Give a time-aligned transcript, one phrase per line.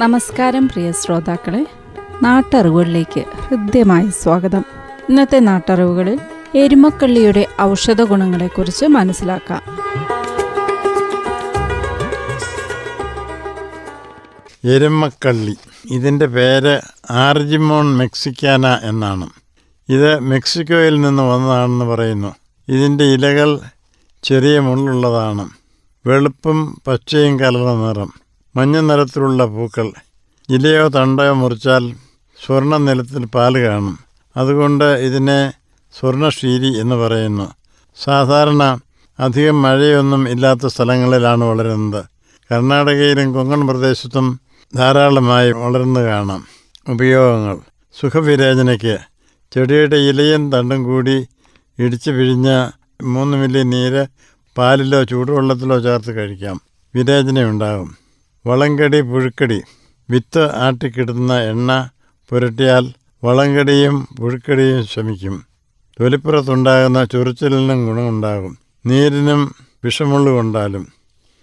[0.00, 1.66] നമസ്കാരം പ്രിയ ശ്രോതാക്കളെ.
[2.22, 4.64] നാട്ടറിവുകളിലേക്ക് ഹൃദ്യമായ സ്വാഗതം.
[5.08, 6.20] ഇന്നത്തെ നാട്ടറിവുകളിൽ
[6.54, 9.62] എരുമക്കള്ളിയുടെ ഔഷധ ഗുണങ്ങളെക്കുറിച്ച് മനസ്സിലാക്കാം.
[14.64, 15.56] എരുമക്കള്ളി.
[15.90, 19.30] ഇതിന്റെ പേര് ആർജിമോൺ മെക്സിക്കാന എന്നാണ്.
[19.88, 22.34] ഇത് മെക്സിക്കോയിൽ നിന്ന് വന്നതാണെന്ന് പറയുന്നു.
[22.68, 23.60] ഇതിന്റെ ഇലകൾ
[24.22, 25.48] ചെറിയ മുള്ളുള്ളതാണ്.
[26.06, 28.25] വെളുപ്പും പച്ചയും കലർന്ന നിറം.
[28.56, 29.92] മഞ്ഞ നിറത്തിലുള്ള പൂക്കൾ.
[30.48, 31.94] ഇലയോ തണ്ടയോ മുറിച്ചാൽ
[32.46, 33.98] സ്വർണ നിലത്തിൽ പാൽ കാണും.
[34.36, 35.52] അതുകൊണ്ട് ഇതിനെ
[36.00, 37.54] സ്വർണശീരി എന്ന് പറയുന്നു.
[38.04, 38.78] സാധാരണ
[39.20, 42.04] അധികം മഴയൊന്നും ഇല്ലാത്ത സ്ഥലങ്ങളിലാണ് വളരുന്നത്.
[42.52, 44.40] കർണാടകയിലും കൊങ്കൺ പ്രദേശത്തും
[44.74, 46.46] ധാരാളമായി വളർന്നു കാണാം
[46.88, 47.58] ഉപയോഗങ്ങൾ.
[48.00, 48.98] സുഖവിരേചനയ്ക്ക്
[49.54, 51.26] ചെടിയുടെ ഇലയും തണ്ടും കൂടി
[51.78, 52.68] ഇടിച്ചു പിഴിഞ്ഞ
[53.02, 54.06] മൂന്ന് മില്ലി നീര്
[54.58, 56.60] പാലിലോ ചൂടുവെള്ളത്തിലോ ചേർത്ത് കഴിക്കാം.
[56.94, 58.05] വിരേചനയുണ്ടാകും.
[58.46, 59.62] വളങ്കടി പുഴുക്കടി.
[60.10, 61.88] വിത്ത് ആട്ടിക്കിടുന്ന എണ്ണ
[62.30, 62.92] പുരട്ടിയാൽ
[63.24, 65.44] വളങ്കടിയും പുഴുക്കടിയും ശമിക്കും.
[66.00, 68.58] തൊലിപ്പുറത്തുണ്ടാകുന്ന ചൊറിച്ചിലിനും ഗുണമുണ്ടാകും.
[68.86, 70.86] നീരിനും വിഷമുള്ളു കൊണ്ടാലും.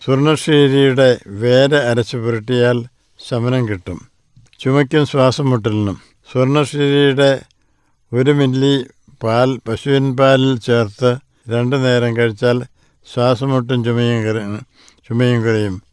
[0.06, 2.86] സ്വർണശ്ശേരിയുടെ വേര അരച്ച് പുരട്ടിയാൽ
[3.30, 4.00] ശമനം കിട്ടും.
[4.60, 5.98] ചുമയ്ക്കും ശ്വാസം മുട്ടലിനും.
[6.32, 7.42] സ്വർണശ്ശേരിയുടെ
[8.14, 8.86] ഒരു മില്ലി
[9.24, 11.16] പാൽ പശുവിൻ പാലിൽ ചേർത്ത്
[11.50, 12.64] രണ്ടു നേരം കഴിച്ചാൽ
[13.14, 14.24] ശ്വാസമുട്ടും ചുമയും
[15.10, 15.93] ചുമയും കുറയും.